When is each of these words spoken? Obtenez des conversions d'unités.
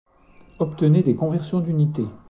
Obtenez 0.57 1.03
des 1.03 1.15
conversions 1.15 1.59
d'unités. 1.59 2.07